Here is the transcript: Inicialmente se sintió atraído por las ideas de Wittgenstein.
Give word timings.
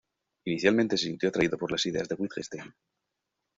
Inicialmente 0.45 0.97
se 0.97 1.05
sintió 1.05 1.29
atraído 1.29 1.59
por 1.59 1.71
las 1.71 1.85
ideas 1.85 2.09
de 2.09 2.15
Wittgenstein. 2.15 2.73